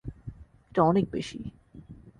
[0.71, 1.39] এটা অনেক বেশি।